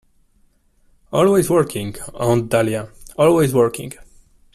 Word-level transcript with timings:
Always 1.13 1.47
working, 1.47 1.95
Aunt 2.15 2.49
Dahlia, 2.49 2.89
always 3.19 3.53
working. 3.53 3.93